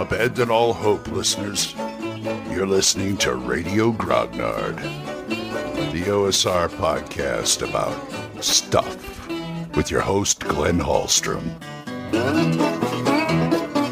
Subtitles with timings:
[0.00, 1.74] Abandon all hope, listeners.
[2.50, 4.76] You're listening to Radio Grognard,
[5.92, 8.96] the OSR podcast about stuff
[9.76, 11.42] with your host, Glenn Hallstrom.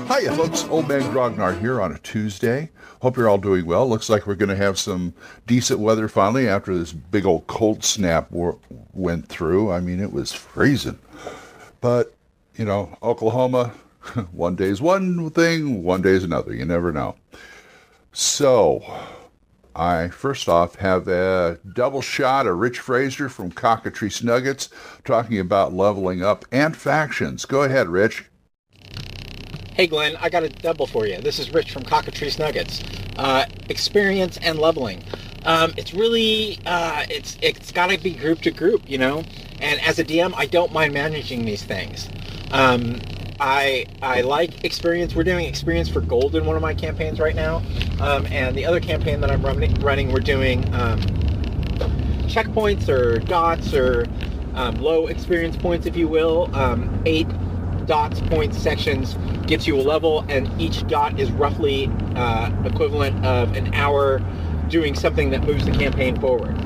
[0.08, 0.64] Hiya, folks.
[0.70, 2.70] Old Man Grognard here on a Tuesday.
[3.02, 3.86] Hope you're all doing well.
[3.86, 5.12] Looks like we're going to have some
[5.46, 8.58] decent weather finally after this big old cold snap war-
[8.94, 9.70] went through.
[9.70, 10.98] I mean, it was freezing.
[11.82, 12.14] But,
[12.56, 13.74] you know, Oklahoma,
[14.32, 16.54] one day's one thing, one day's another.
[16.54, 17.16] You never know.
[18.12, 18.82] So,
[19.74, 24.70] I first off have a double shot of Rich Fraser from Cockatrice Nuggets
[25.04, 27.44] talking about leveling up and factions.
[27.44, 28.24] Go ahead, Rich.
[29.74, 31.20] Hey Glenn, I got a double for you.
[31.20, 32.82] This is Rich from Cockatrice Nuggets.
[33.16, 35.02] Uh, experience and leveling.
[35.44, 39.22] Um, it's really, uh, it's it's got to be group to group, you know.
[39.60, 42.08] And as a DM, I don't mind managing these things.
[42.50, 43.00] Um,
[43.40, 45.14] I I like experience.
[45.14, 47.62] We're doing experience for gold in one of my campaigns right now,
[48.00, 51.00] um, and the other campaign that I'm running, running we're doing um,
[52.26, 54.06] checkpoints or dots or
[54.54, 56.54] um, low experience points, if you will.
[56.54, 57.28] Um, eight
[57.86, 63.56] dots, points, sections gets you a level, and each dot is roughly uh, equivalent of
[63.56, 64.20] an hour
[64.68, 66.56] doing something that moves the campaign forward.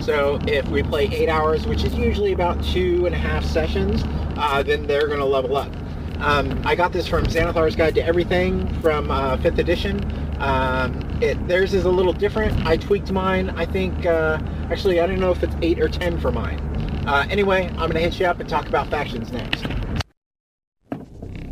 [0.00, 4.04] So if we play eight hours, which is usually about two and a half sessions,
[4.36, 5.72] uh, then they're going to level up.
[6.20, 10.02] Um, I got this from Xanathar's Guide to Everything from uh, 5th edition.
[10.40, 12.66] Um, it, theirs is a little different.
[12.66, 13.50] I tweaked mine.
[13.50, 16.58] I think, uh, actually, I don't know if it's 8 or 10 for mine.
[17.06, 19.64] Uh, anyway, I'm going to hit you up and talk about factions next.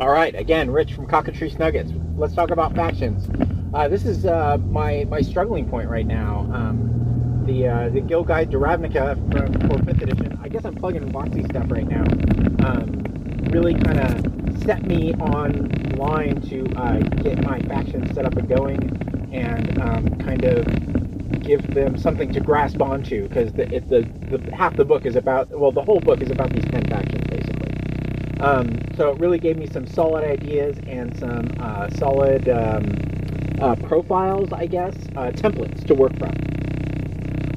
[0.01, 1.91] All right, again, Rich from Cockatrice Nuggets.
[2.17, 3.27] Let's talk about factions.
[3.73, 6.49] Uh, this is uh, my, my struggling point right now.
[6.53, 10.37] Um, the uh, the Guild Guide to Ravnica for, for 5th edition.
[10.43, 12.03] I guess I'm plugging WotC stuff right now.
[12.67, 13.03] Um,
[13.49, 14.36] really kind of
[14.67, 20.05] set me on line to uh, get my faction set up and going and um,
[20.19, 25.05] kind of give them something to grasp onto because the, the, the half the book
[25.05, 28.41] is about well the whole book is about these 10 factions basically.
[28.41, 32.93] Um, so it really gave me some solid ideas and some uh, solid um,
[33.61, 36.35] uh, profiles I guess uh, templates to work from.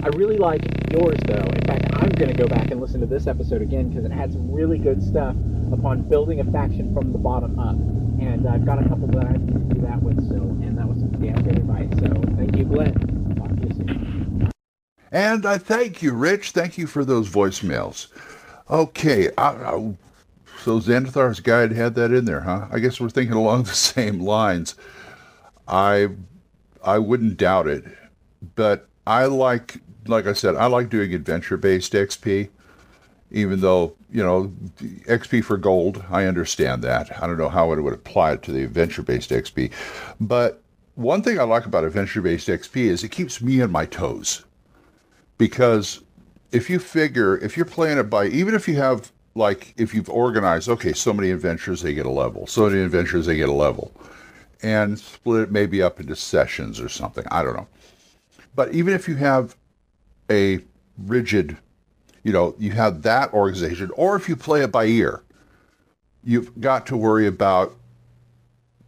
[0.05, 0.63] I really like
[0.93, 1.43] yours though.
[1.43, 4.13] In fact I'm going to go back and listen to this episode again because it
[4.13, 5.35] had some really good stuff
[5.73, 7.77] upon building a faction from the bottom up.
[8.21, 10.99] And I've got a couple that I to do that with, so, and that was
[10.99, 11.89] some damn good advice.
[12.01, 12.95] So thank you, Glenn.
[13.37, 14.51] Talk to you soon.
[15.13, 16.53] And I thank you, Rich.
[16.53, 18.09] Thank you for those voicemails.
[18.69, 19.95] Okay, I, I,
[20.63, 22.69] so Xanathar's guide had that in there, huh?
[22.71, 24.75] I guess we're thinking along the same lines.
[25.67, 26.09] I
[26.83, 27.85] I wouldn't doubt it,
[28.55, 32.49] but I like, like I said, I like doing adventure-based XP
[33.31, 34.53] even though you know
[35.07, 37.23] XP for gold, I understand that.
[37.23, 39.71] I don't know how it would apply to the adventure-based XP,
[40.21, 40.63] but
[40.95, 44.45] one thing I like about adventure-based XP is it keeps me on my toes,
[45.39, 46.01] because
[46.53, 50.11] if you figure if you're playing it by even if you have like if you've
[50.11, 52.47] organized okay so many adventures they get a level.
[52.47, 53.93] So many adventures they get a level.
[54.63, 57.25] And split it maybe up into sessions or something.
[57.31, 57.67] I don't know.
[58.55, 59.57] But even if you have
[60.31, 60.61] a
[60.99, 61.57] rigid
[62.23, 65.23] you know, you have that organization, or if you play it by ear,
[66.23, 67.75] you've got to worry about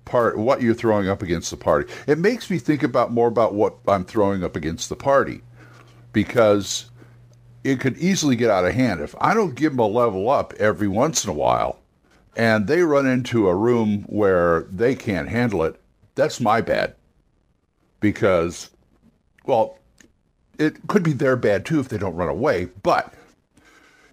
[0.05, 1.93] part what you're throwing up against the party.
[2.07, 5.43] It makes me think about more about what I'm throwing up against the party
[6.13, 6.91] because
[7.65, 10.53] it could easily get out of hand if I don't give them a level up
[10.55, 11.79] every once in a while
[12.37, 15.81] and they run into a room where they can't handle it.
[16.15, 16.95] That's my bad
[18.01, 18.71] because
[19.45, 19.79] well,
[20.59, 23.15] it could be their bad too if they don't run away, but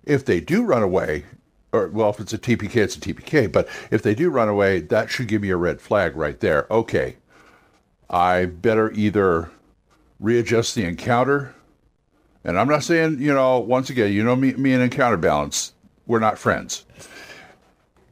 [0.10, 1.24] if they do run away,
[1.72, 4.82] or well, if it's a TPK, it's a TPK, but if they do run away,
[4.82, 6.66] that should give me a red flag right there.
[6.72, 7.18] Okay,
[8.10, 9.52] I better either
[10.20, 11.54] readjust the encounter,
[12.44, 15.74] and I'm not saying, you know, once again, you know me, me and encounter balance,
[16.08, 16.86] we're not friends.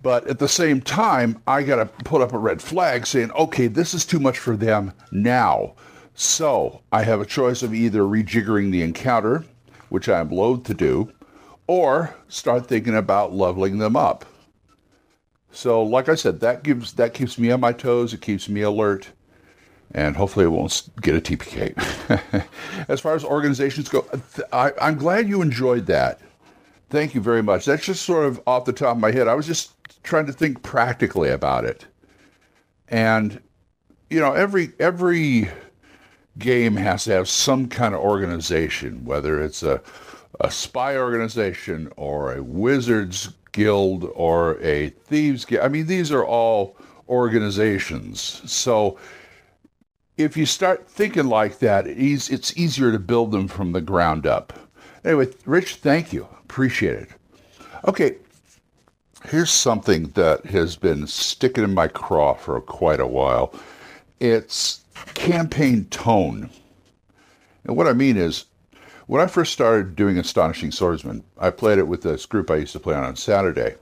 [0.04, 3.66] But at the same time, I got to put up a red flag saying, okay,
[3.66, 5.74] this is too much for them now.
[6.14, 9.44] So I have a choice of either rejiggering the encounter,
[9.90, 11.12] which I'm loath to do,
[11.68, 14.26] or start thinking about leveling them up.
[15.52, 18.14] So, like I said, that gives that keeps me on my toes.
[18.14, 19.10] It keeps me alert,
[19.92, 22.46] and hopefully, it won't get a TPK.
[22.90, 26.20] as far as organizations go, uh, I, I'm glad you enjoyed that.
[26.90, 27.66] Thank you very much.
[27.66, 29.28] That's just sort of off the top of my head.
[29.28, 29.74] I was just
[30.04, 31.86] trying to think practically about it,
[32.90, 33.42] and
[34.10, 35.50] you know, every every
[36.38, 39.82] game has to have some kind of organization, whether it's a
[40.40, 45.64] a spy organization or a wizards guild or a thieves guild.
[45.64, 46.76] I mean, these are all
[47.10, 48.42] organizations.
[48.46, 49.00] So
[50.18, 54.54] if you start thinking like that, it's easier to build them from the ground up.
[55.06, 56.28] Anyway, Rich, thank you.
[56.44, 57.10] Appreciate it.
[57.88, 58.18] Okay,
[59.26, 63.54] here's something that has been sticking in my craw for quite a while.
[64.20, 64.82] It's
[65.14, 66.50] campaign tone.
[67.64, 68.46] And what I mean is,
[69.08, 72.74] when I first started doing Astonishing Swordsmen, I played it with this group I used
[72.74, 73.76] to play on on Saturday.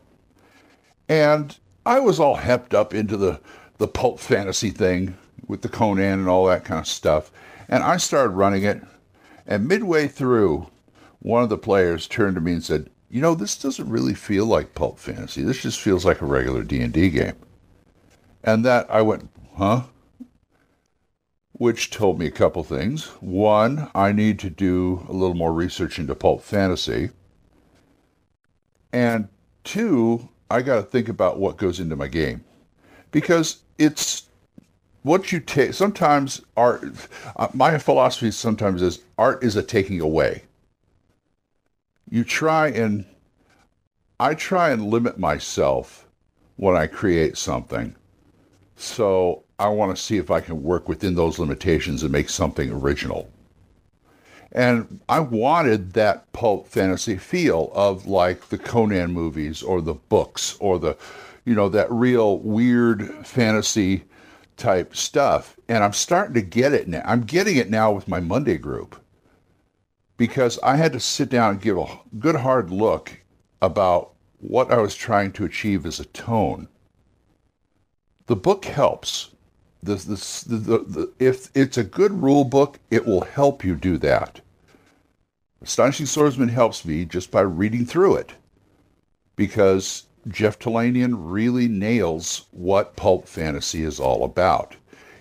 [1.09, 3.41] And I was all hepped up into the,
[3.77, 5.17] the pulp fantasy thing
[5.47, 7.31] with the Conan and all that kind of stuff.
[7.67, 8.81] And I started running it.
[9.47, 10.67] And midway through,
[11.19, 14.45] one of the players turned to me and said, "You know, this doesn't really feel
[14.45, 15.43] like pulp fantasy.
[15.43, 17.35] This just feels like a regular D&D game."
[18.43, 19.83] And that I went, "Huh?"
[21.57, 23.05] Which told me a couple things.
[23.21, 27.11] One, I need to do a little more research into pulp fantasy.
[28.91, 29.29] And
[29.63, 32.43] two, I got to think about what goes into my game.
[33.11, 34.25] Because it's
[35.05, 36.83] what you take sometimes art
[37.35, 40.41] uh, my philosophy sometimes is art is a taking away
[42.09, 43.05] you try and
[44.19, 46.07] i try and limit myself
[46.55, 47.95] when i create something
[48.75, 52.71] so i want to see if i can work within those limitations and make something
[52.71, 53.31] original
[54.51, 60.57] and i wanted that pulp fantasy feel of like the conan movies or the books
[60.59, 60.97] or the
[61.45, 64.03] you know that real weird fantasy
[64.57, 65.57] type stuff.
[65.67, 67.01] And I'm starting to get it now.
[67.05, 69.01] I'm getting it now with my Monday group
[70.17, 73.21] because I had to sit down and give a good hard look
[73.61, 76.67] about what I was trying to achieve as a tone.
[78.27, 79.31] The book helps.
[79.85, 83.97] This, the, the, the, if it's a good rule book, it will help you do
[83.99, 84.41] that.
[85.61, 88.33] Astonishing Swordsmen helps me just by reading through it
[89.35, 94.75] because Jeff Talanian really nails what pulp fantasy is all about.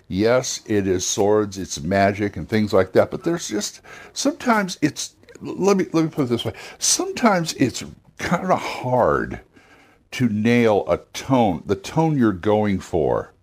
[0.07, 3.81] Yes, it is swords, it's magic and things like that, but there's just
[4.13, 6.53] sometimes it's let me let me put it this way.
[6.77, 7.83] Sometimes it's
[8.17, 9.41] kind of hard
[10.11, 13.33] to nail a tone, the tone you're going for.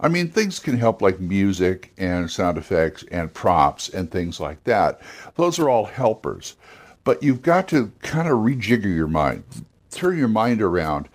[0.00, 4.62] I mean, things can help like music and sound effects and props and things like
[4.64, 5.00] that.
[5.34, 6.56] Those are all helpers.
[7.04, 9.42] But you've got to kind of rejigger your mind
[9.90, 11.08] turn your mind around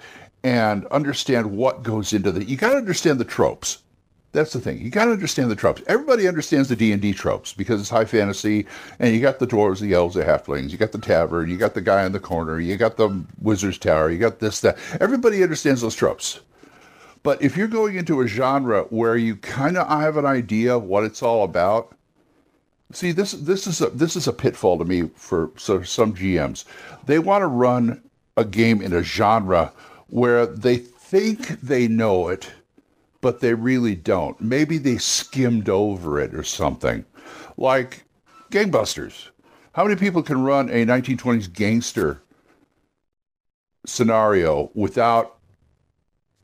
[0.43, 3.79] and understand what goes into the you got to understand the tropes
[4.31, 7.79] that's the thing you got to understand the tropes everybody understands the d&d tropes because
[7.79, 8.65] it's high fantasy
[8.99, 11.73] and you got the dwarves the elves the halflings you got the tavern you got
[11.73, 15.43] the guy in the corner you got the wizard's tower you got this that everybody
[15.43, 16.39] understands those tropes
[17.23, 20.83] but if you're going into a genre where you kind of have an idea of
[20.83, 21.95] what it's all about
[22.91, 26.63] see this this is a this is a pitfall to me for so some gms
[27.05, 28.01] they want to run
[28.35, 29.71] a game in a genre
[30.07, 32.51] where they think they know it,
[33.21, 34.39] but they really don't.
[34.41, 37.05] Maybe they skimmed over it or something.
[37.57, 38.05] Like
[38.51, 39.29] Gangbusters.
[39.73, 42.21] How many people can run a 1920s gangster
[43.85, 45.37] scenario without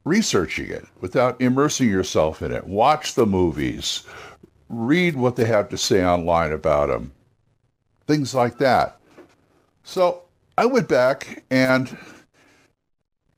[0.04, 2.68] researching it, without immersing yourself in it?
[2.68, 4.04] Watch the movies,
[4.70, 7.12] read what they have to say online about them,
[8.08, 9.00] things like that.
[9.84, 10.24] So
[10.58, 11.98] I went back and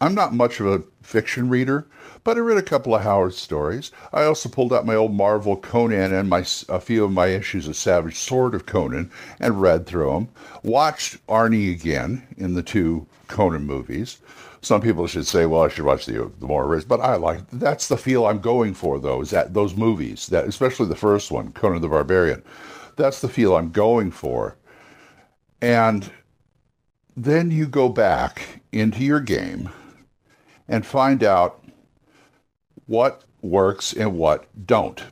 [0.00, 1.86] I'm not much of a fiction reader,
[2.24, 3.90] but I read a couple of Howard stories.
[4.12, 7.68] I also pulled out my old Marvel Conan and my a few of my issues
[7.68, 10.28] of Savage Sword of Conan and read through them.
[10.62, 14.18] Watched Arnie again in the two Conan movies.
[14.64, 17.48] Some people should say, "Well, I should watch the the more rich," but I like
[17.50, 18.98] that's the feel I'm going for.
[18.98, 22.42] Those that those movies, that especially the first one, Conan the Barbarian.
[22.96, 24.56] That's the feel I'm going for.
[25.60, 26.10] And
[27.16, 29.70] then you go back into your game
[30.68, 31.62] and find out
[32.86, 35.02] what works and what don't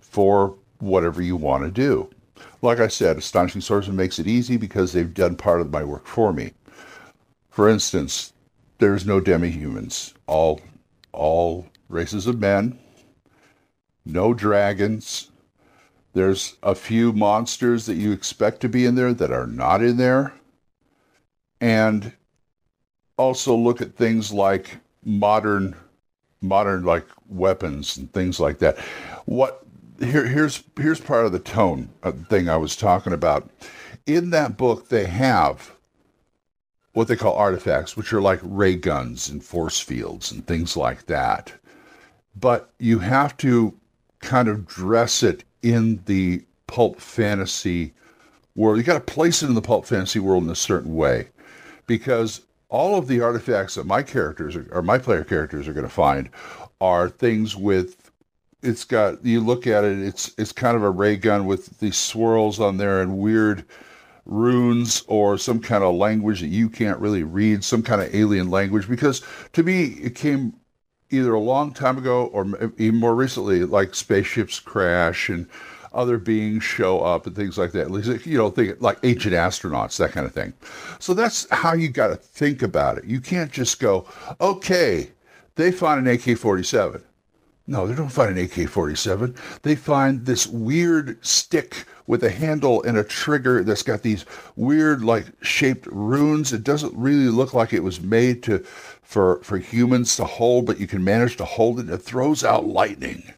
[0.00, 2.10] for whatever you want to do.
[2.62, 6.06] Like I said, Astonishing Swordsmen makes it easy because they've done part of my work
[6.06, 6.52] for me.
[7.50, 8.32] For instance,
[8.78, 10.14] there's no demi-humans.
[10.26, 10.60] All
[11.12, 12.78] all races of men,
[14.04, 15.30] no dragons,
[16.12, 19.96] there's a few monsters that you expect to be in there that are not in
[19.96, 20.32] there.
[21.60, 22.12] And
[23.16, 25.76] also look at things like modern
[26.40, 28.78] modern like weapons and things like that.
[29.26, 29.64] What
[30.00, 33.50] here here's here's part of the tone of thing I was talking about.
[34.06, 35.74] In that book they have
[36.92, 41.06] what they call artifacts, which are like ray guns and force fields and things like
[41.06, 41.52] that.
[42.34, 43.74] But you have to
[44.20, 47.94] kind of dress it in the pulp fantasy
[48.54, 48.78] world.
[48.78, 51.28] You got to place it in the pulp fantasy world in a certain way
[51.86, 55.92] because all of the artifacts that my characters or my player characters are going to
[55.92, 56.28] find
[56.80, 58.10] are things with
[58.62, 61.96] it's got you look at it it's it's kind of a ray gun with these
[61.96, 63.64] swirls on there and weird
[64.28, 68.50] runes or some kind of language that you can't really read some kind of alien
[68.50, 70.52] language because to me it came
[71.10, 75.48] either a long time ago or even more recently like spaceships crash and
[75.92, 77.82] other beings show up and things like that.
[77.82, 80.52] At least, you know, think like ancient astronauts, that kind of thing.
[80.98, 83.04] So that's how you got to think about it.
[83.04, 84.06] You can't just go,
[84.40, 85.10] okay,
[85.54, 87.02] they find an AK 47.
[87.70, 89.34] No, they don't find an AK 47.
[89.60, 94.24] They find this weird stick with a handle and a trigger that's got these
[94.56, 96.54] weird, like, shaped runes.
[96.54, 100.80] It doesn't really look like it was made to for, for humans to hold, but
[100.80, 101.90] you can manage to hold it.
[101.90, 103.34] It throws out lightning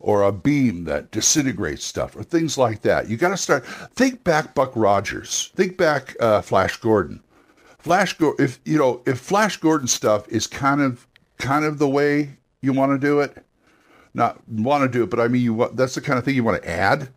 [0.00, 3.10] or a beam that disintegrates stuff or things like that.
[3.10, 5.50] You got to start think back Buck Rogers.
[5.54, 7.22] Think back uh, Flash Gordon.
[7.78, 11.06] Flash Gordon if you know if Flash Gordon stuff is kind of
[11.38, 13.44] kind of the way you want to do it.
[14.14, 16.34] Not want to do it, but I mean you want that's the kind of thing
[16.34, 17.08] you want to add.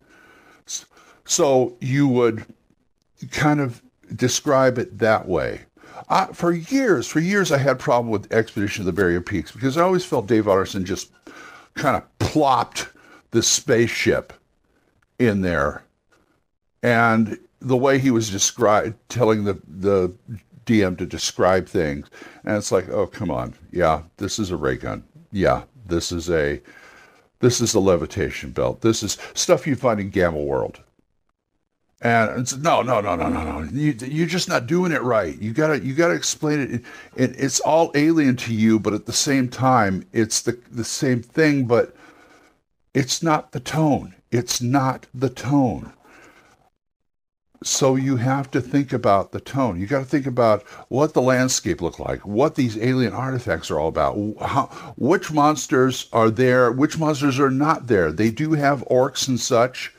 [1.26, 2.46] So you would
[3.32, 3.82] kind of
[4.16, 5.62] describe it that way.
[6.10, 9.78] Uh, for years, for years, I had problem with Expedition of the Barrier Peaks because
[9.78, 11.12] I always felt Dave Arneson just
[11.74, 12.88] kind of plopped
[13.32, 14.34] the spaceship
[15.20, 15.84] in there.
[16.84, 20.14] And the way he was described, telling the, the
[20.66, 22.10] DM to describe things.
[22.46, 23.56] And it's like, oh, come on.
[23.72, 25.04] Yeah, this is a ray gun.
[25.32, 26.62] Yeah, this is a,
[27.40, 28.82] this is a levitation belt.
[28.82, 30.80] This is stuff you find in Gamma World.
[32.00, 33.70] And it's no, no, no, no, no, no.
[33.72, 35.40] You, you're just not doing it right.
[35.42, 36.84] You gotta, you gotta explain it.
[37.16, 37.36] it.
[37.40, 41.66] It's all alien to you, but at the same time, it's the the same thing.
[41.66, 41.96] But
[42.94, 44.14] it's not the tone.
[44.32, 45.92] It's not the tone.
[47.64, 49.80] So you have to think about the tone.
[49.80, 53.80] You got to think about what the landscape look like, what these alien artifacts are
[53.80, 58.12] all about, how, which monsters are there, which monsters are not there.
[58.12, 59.94] They do have orcs and such,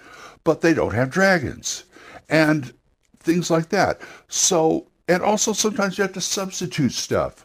[0.44, 1.84] but they don't have dragons
[2.28, 2.72] and
[3.18, 4.00] things like that.
[4.28, 7.44] So, and also sometimes you have to substitute stuff.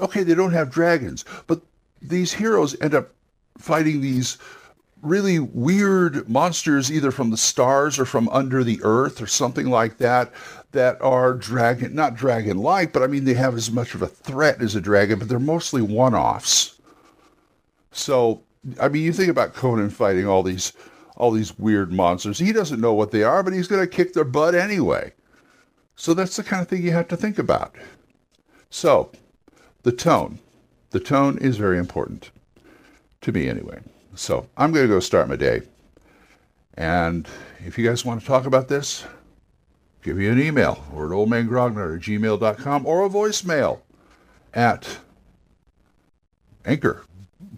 [0.00, 1.60] Okay, they don't have dragons, but
[2.00, 3.10] these heroes end up
[3.58, 4.38] fighting these
[5.02, 9.98] really weird monsters either from the stars or from under the earth or something like
[9.98, 10.32] that
[10.70, 14.06] that are dragon not dragon like but i mean they have as much of a
[14.06, 16.80] threat as a dragon but they're mostly one-offs
[17.90, 18.40] so
[18.80, 20.72] i mean you think about conan fighting all these
[21.16, 22.38] all these weird monsters.
[22.38, 25.12] He doesn't know what they are, but he's going to kick their butt anyway.
[25.94, 27.76] So that's the kind of thing you have to think about.
[28.70, 29.12] So,
[29.82, 30.38] the tone.
[30.90, 32.30] The tone is very important
[33.20, 33.80] to me anyway.
[34.14, 35.62] So, I'm going to go start my day.
[36.74, 37.28] And
[37.64, 39.04] if you guys want to talk about this,
[40.02, 43.80] give me an email or at oldmangrognard at gmail.com or a voicemail
[44.54, 44.98] at
[46.64, 47.04] Anchor.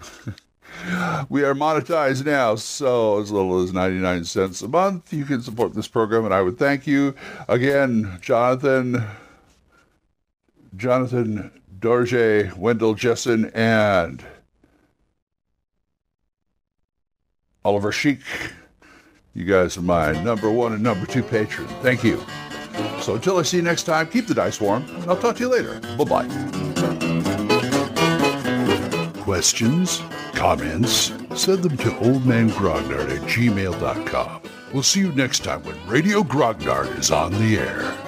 [1.28, 5.74] we are monetized now, so as little as 99 cents a month, you can support
[5.74, 7.14] this program, and I would thank you.
[7.48, 9.04] Again, Jonathan,
[10.76, 14.24] Jonathan Dorje, Wendell Jessen, and
[17.64, 18.20] Oliver Sheik.
[19.34, 21.66] You guys are my number one and number two patron.
[21.82, 22.22] Thank you.
[23.00, 25.42] So until I see you next time, keep the dice warm, and I'll talk to
[25.42, 25.80] you later.
[25.96, 26.28] Bye bye.
[29.22, 30.02] Questions?
[30.34, 31.12] Comments?
[31.34, 34.42] Send them to oldmangrognard at gmail.com.
[34.72, 38.03] We'll see you next time when Radio Grognard is on the air.